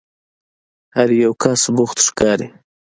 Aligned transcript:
هر 0.95 1.09
یو 1.23 1.31
کس 1.43 1.61
بوخت 1.75 1.97
ښکاري. 2.05 2.47